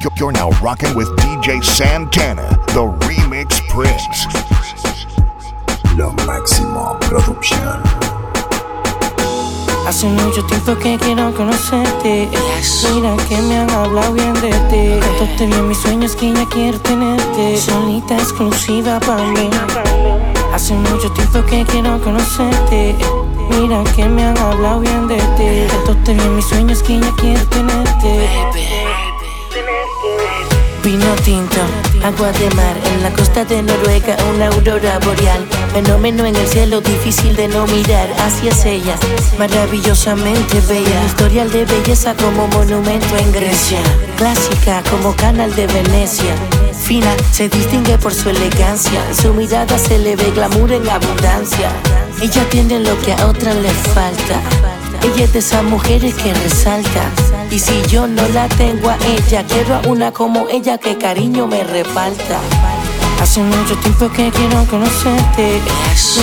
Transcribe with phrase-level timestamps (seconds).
[0.00, 4.26] You're now rocking with DJ Santana, the Remix Prince.
[5.94, 7.82] Lo máximo producción.
[9.86, 12.28] Hace mucho tiempo que quiero conocerte.
[12.92, 15.00] Mira que me han hablado bien de ti.
[15.00, 17.58] Tanto te vi en mis sueños que ya quiero tenerte.
[17.58, 19.50] Solita exclusiva para mí.
[20.54, 22.94] Hace mucho tiempo que quiero conocerte.
[23.50, 25.66] Mira que me han hablado bien de ti.
[25.68, 28.89] Tanto te vi en mis sueños que ya quiero tenerte.
[30.90, 31.60] Vino tinto,
[32.02, 35.46] agua de mar, en la costa de Noruega una aurora boreal.
[35.72, 38.08] Fenómeno en el cielo difícil de no mirar,
[38.42, 38.96] es ella,
[39.38, 41.04] maravillosamente bella.
[41.06, 43.78] Historial de belleza como monumento en Grecia,
[44.16, 46.34] clásica como canal de Venecia.
[46.72, 51.70] Fina, se distingue por su elegancia, su mirada se le ve glamour en abundancia.
[52.20, 54.42] Ella tiene lo que a otras le falta.
[55.04, 57.12] Ella es de esas mujeres que resalta.
[57.50, 61.48] Y si yo no la tengo a ella, quiero a una como ella que cariño
[61.48, 62.38] me reparta.
[63.20, 65.60] Hace mucho tiempo que quiero conocerte.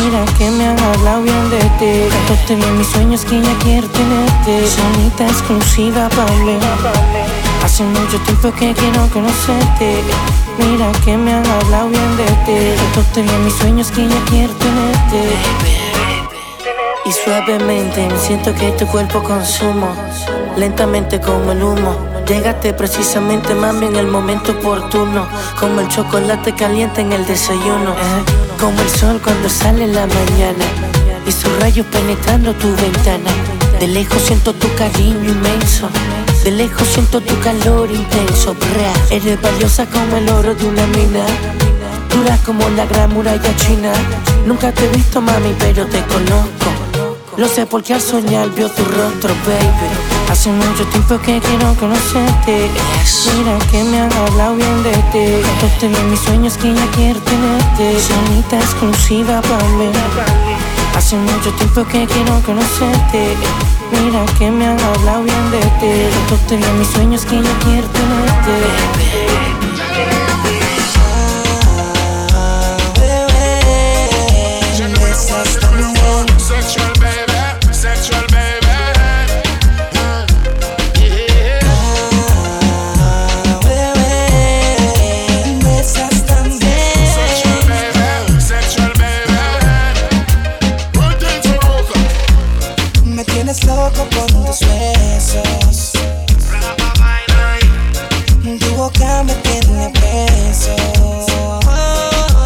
[0.00, 2.08] Mira que me han hablado bien de ti.
[2.08, 4.66] Tanto te vi en mis sueños que ya quiero tenerte.
[4.66, 6.58] Sonita exclusiva para mí.
[7.64, 10.02] Hace mucho tiempo que quiero conocerte.
[10.58, 12.80] Mira que me han hablado bien de ti.
[12.94, 15.36] Tanto te vi en mis sueños que ya quiero tenerte.
[17.04, 19.94] Y suavemente siento que tu cuerpo consumo,
[20.56, 21.96] lentamente como el humo.
[22.26, 25.26] Llegaste precisamente, mami, en el momento oportuno.
[25.58, 27.92] Como el chocolate caliente en el desayuno.
[27.92, 28.24] eh.
[28.58, 30.64] Como el sol cuando sale en la mañana.
[31.26, 33.30] Y sus rayos penetrando tu ventana.
[33.78, 35.88] De lejos siento tu cariño inmenso.
[36.42, 38.56] De lejos siento tu calor intenso.
[39.10, 41.24] Eres valiosa como el oro de una mina.
[42.10, 43.92] Dura como la gran muralla china.
[44.46, 46.70] Nunca te he visto, mami, pero te conozco.
[47.36, 50.15] Lo sé porque al soñar vio tu rostro, baby.
[50.30, 52.68] Hace mucho tiempo que quiero conocerte.
[53.36, 55.42] Mira que me han hablado bien de ti.
[55.42, 58.00] Tanto te vi en mis sueños que ya quiero tenerte.
[58.00, 59.90] Sonita exclusiva para mí.
[60.96, 63.36] Hace mucho tiempo que quiero conocerte.
[63.92, 66.16] Mira que me han hablado bien de ti.
[66.28, 69.65] Tanto te vi en mis sueños que ya quiero tenerte.
[94.46, 95.92] Tus besos.
[98.60, 100.74] Tu boca me tiene preso.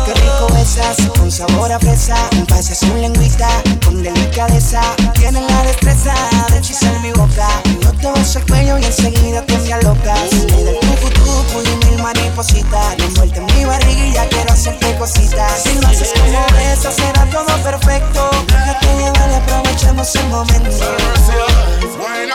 [0.06, 2.16] Qué rico besas, con sabor a fresa.
[2.48, 3.48] Pasas un lengüita
[3.84, 4.80] con delicadeza.
[5.14, 6.14] Tienes la destreza
[6.50, 7.48] de hechizar mi boca.
[7.82, 10.32] Yo te beso el cuello y enseguida te me alocas.
[10.32, 12.98] Me da el tucu tucu y mil maripositas.
[12.98, 15.62] Envuelta en mi barriga y ya quiero hacerte cositas.
[15.62, 18.30] Si lo haces como esa, será todo perfecto.
[18.46, 21.19] Déjate llevar y aprovechemos el momento.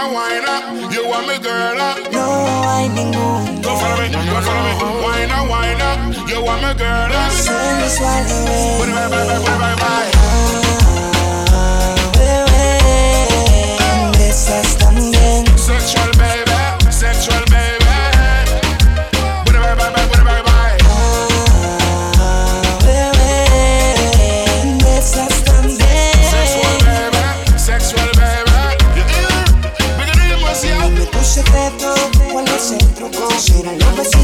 [0.05, 0.59] a whiner,
[0.93, 1.97] you want me girl up.
[2.11, 2.25] No
[2.65, 3.61] whining moon.
[3.61, 4.73] Go follow me, go follow me.
[5.03, 5.93] Whiner, whiner,
[6.29, 7.31] you want me girl up.
[7.31, 8.95] Sun is wide awake.
[8.95, 10.64] Bye bye bye bye bye bye.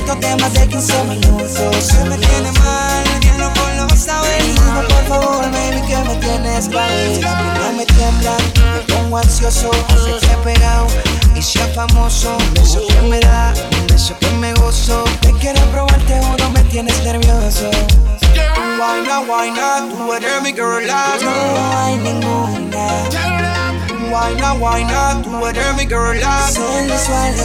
[0.08, 1.84] Los besitos de más de 15 minutos.
[1.86, 4.44] Se me tiene mal, bien no lo vas a ver.
[4.44, 8.38] Dime por favor, baby, que me tienes para No me tiembla,
[8.74, 9.72] me pongo ansioso.
[9.90, 10.88] Hacerte pegado
[11.36, 12.36] y sea famoso.
[12.38, 15.04] Un beso que me da, un beso que me gozo.
[15.22, 17.70] Te quiero probar, te juro, me tienes nervioso.
[18.78, 19.90] Not, why not?
[19.92, 21.22] Tú eres mi girl, love.
[21.22, 23.04] No hay ninguna.
[24.10, 25.24] Why not, why not?
[25.24, 26.50] Tú eres mi girl, love.
[26.50, 27.36] Sensual,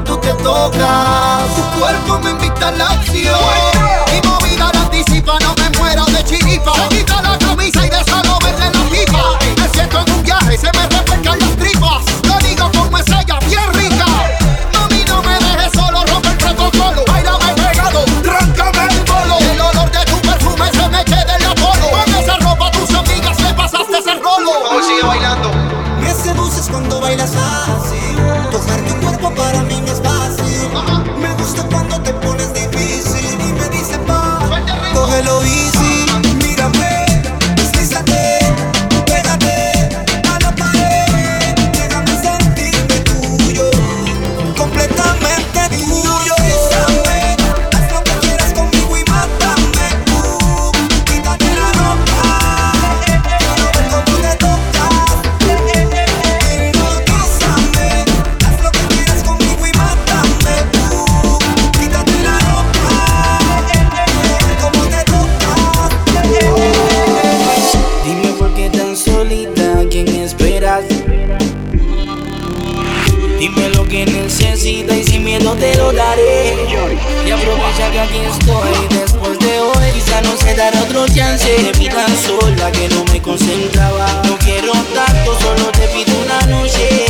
[0.00, 1.54] tú te tocas.
[1.54, 3.61] Tu cuerpo me invita a la acción.
[78.02, 79.90] Aquí estoy después de hoy.
[79.92, 81.72] Quizá no se dará otro chance.
[81.78, 84.06] Vi tan sola que no me concentraba.
[84.24, 87.06] No quiero tanto, solo te pido una noche.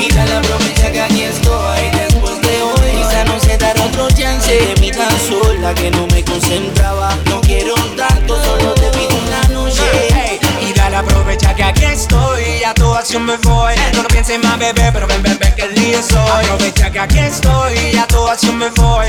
[0.00, 2.90] Y dale aprovecha que aquí estoy después de hoy.
[2.96, 4.74] Quizá no se dará otro chance.
[4.80, 7.16] Vi tan sola que no me concentraba.
[7.26, 9.82] No quiero tanto, solo te pido una noche.
[10.14, 10.38] Ey,
[10.68, 13.74] y dale aprovecha que aquí estoy, a tu acción me voy.
[13.94, 16.44] No lo pienses más, bebé, pero ven, ven, ven, que el día soy.
[16.44, 19.07] Aprovecha que aquí estoy, a tu acción me voy.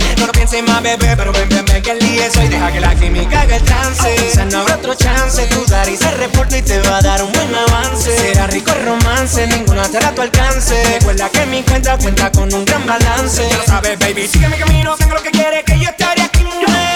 [0.50, 2.48] Más, bebé, pero ven, ven, ven, que el día soy.
[2.48, 4.16] Deja que la química haga el trance.
[4.16, 7.32] Quizá no habrá otro chance, tu y se reporta y te va a dar un
[7.32, 8.18] buen avance.
[8.18, 10.84] Será rico el romance, ninguna a tu alcance.
[10.96, 13.48] Recuerda que mi cuenta cuenta con un gran balance.
[13.48, 16.44] Ya lo sabes, baby, sigue mi camino, tengo lo que quieres, que yo estaré aquí.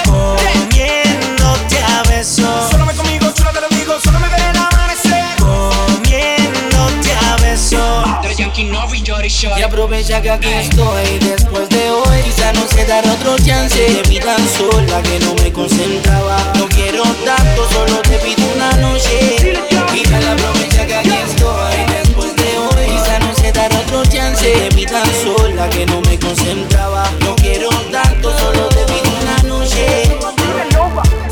[0.03, 2.71] Comiéndote a besos.
[2.71, 5.35] Solo me conmigo, chulo te lo digo, solo me veré el amanecer.
[5.37, 8.03] Comiéndote a besos.
[9.57, 11.72] Y aprovecha que aquí estoy después de
[12.53, 14.01] no se dará otro chance.
[14.09, 16.37] Vi tan sola que no me concentraba.
[16.55, 19.55] No quiero tanto, solo te pido una noche.
[19.93, 22.85] Y dale aprovecha que aquí estoy después de hoy.
[22.87, 24.69] Quizá no se dará otro chance.
[24.75, 27.09] Vi tan sola que no me concentraba.
[27.21, 30.03] No quiero tanto, solo te pido una noche.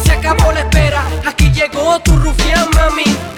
[0.04, 3.31] Se acabó la espera, aquí llegó tu rufián, mami.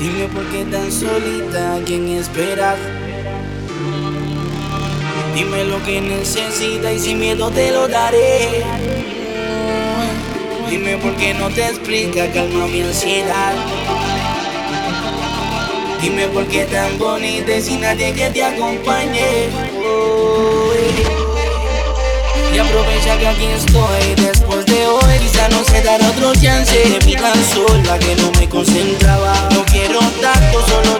[0.00, 2.78] Dime por qué tan solita, ¿a quién esperas?
[5.34, 8.64] Dime lo que necesitas y sin miedo te lo daré.
[10.70, 13.52] Dime por qué no te explica, calma mi ansiedad.
[16.00, 19.50] Dime por qué tan bonita y sin nadie que te acompañe.
[22.54, 26.98] Y aprovecha que aquí estoy después Quizá no se dará otro chance.
[27.04, 29.32] Vi tan sola que no me concentraba.
[29.50, 30.99] No quiero tanto, solo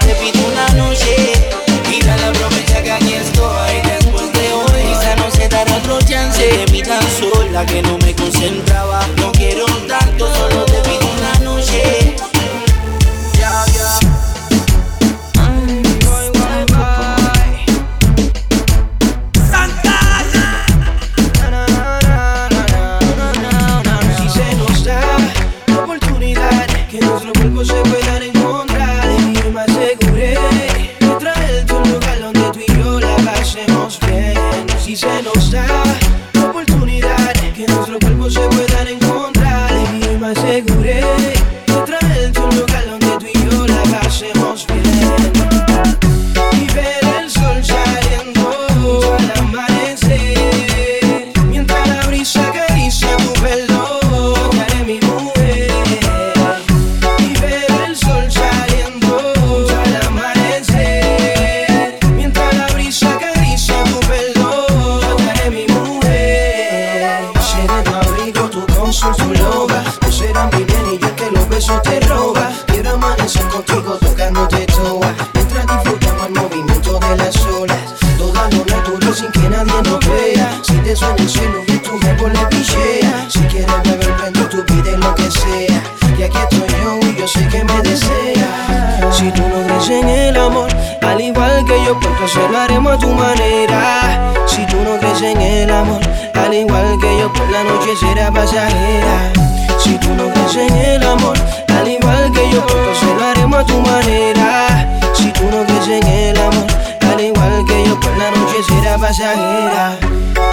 [93.01, 94.33] tu manera.
[94.47, 96.01] Si tú no crees en el amor,
[96.35, 99.33] al igual que yo, pues la noche será pasajera.
[99.79, 101.37] Si tú no crees en el amor,
[101.69, 104.89] al igual que yo, entonces lo haremos a tu manera.
[105.15, 106.67] Si tú no crees en el amor,
[107.11, 109.99] al igual que yo, pues la noche será pasajera.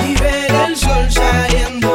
[0.07, 1.87] Y ver el sol saliendo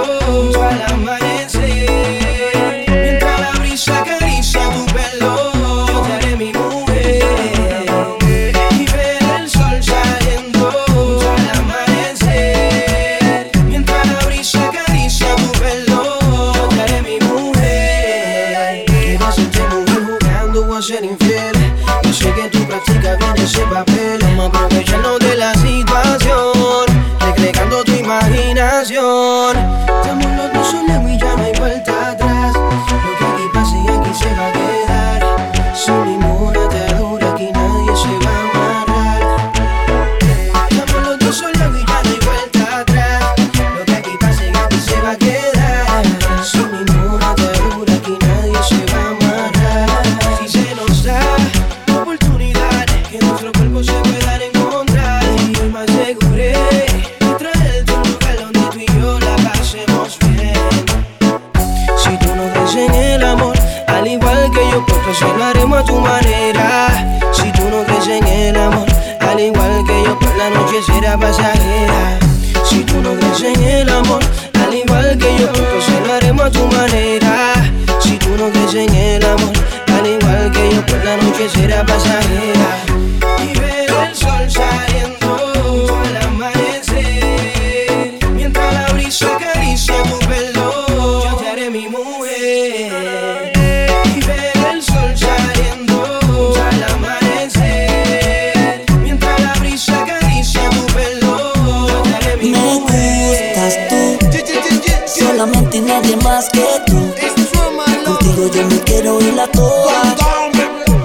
[109.21, 110.02] ir la toa.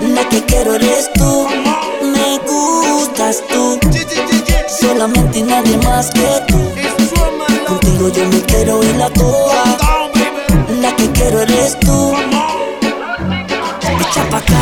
[0.01, 1.47] La que quiero eres tú.
[2.01, 3.79] Me gustas tú,
[4.79, 6.59] solamente y nadie más que tú.
[7.67, 9.63] Contigo yo me quiero ir la toa.
[10.81, 12.13] La que quiero eres tú.
[13.99, 14.61] Echa pa' acá,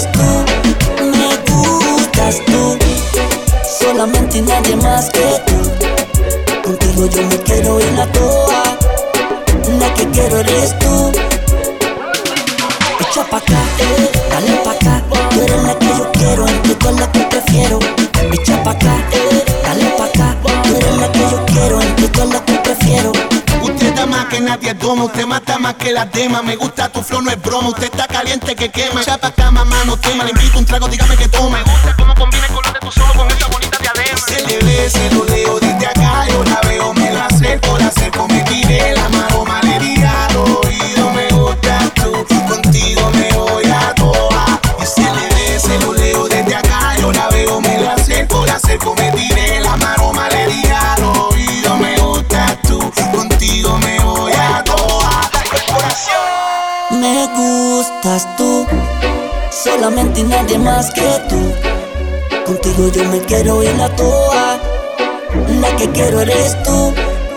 [0.00, 0.22] eres tú.
[1.04, 2.78] Me gustas tú,
[3.78, 6.62] solamente y nadie más que tú.
[6.62, 8.62] Contigo yo me quiero ir la toa.
[9.78, 11.12] La que quiero eres tú.
[13.00, 13.62] Echa pa' acá,
[14.30, 15.02] dale pa' acá.
[15.30, 17.78] Tú eres la que yo quiero, entre todas las que prefiero.
[18.32, 19.04] Echa pa' acá,
[19.64, 20.36] dale pa' acá.
[20.42, 23.12] Tú eres la que yo quiero, entre todas las que prefiero.
[23.62, 26.42] Usted da más que nadie toma, usted mata más que la dema.
[26.42, 26.69] Me gusta
[27.00, 27.68] tu flow, no es broma.
[27.68, 29.04] Usted está caliente que quema.
[29.04, 30.24] Chapa acá, mamá, no tema.
[30.24, 31.58] Le invito un trago, dígame que toma.
[31.58, 34.20] Me gusta cómo combina el color de tus ojos con esa bonita diadema.
[34.26, 35.59] Se le ve, se lo leo
[57.90, 58.66] gustas tú,
[59.50, 61.52] solamente y nadie más que tú.
[62.46, 64.58] Contigo yo me quiero ir la toa.
[65.60, 66.92] La que quiero eres tú.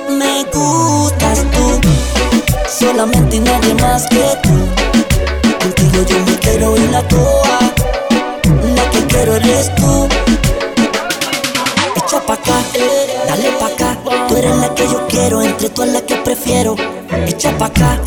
[0.10, 1.82] Me gustas tú,
[2.68, 4.50] solamente y nadie más que tú.
[5.60, 7.60] Contigo yo me quiero ir la toa.
[8.76, 10.08] La que quiero eres tú.
[11.96, 12.62] Echa pa' acá,
[13.28, 13.98] dale pa' acá.
[14.28, 16.76] Tú eres la que yo quiero, entre todas las que prefiero.
[17.28, 18.00] Echa pa' acá,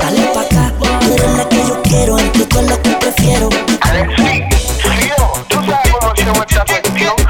[0.00, 0.72] dale pa' acá.
[1.00, 1.48] Tú eres la
[1.94, 3.48] quiero, en ti todo lo que prefiero.
[3.80, 4.42] Alexi,
[4.84, 5.16] Río,
[5.48, 7.23] tú sabes cómo hacemos esta cuestión.